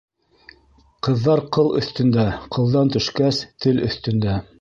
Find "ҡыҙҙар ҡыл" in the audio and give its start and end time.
1.07-1.69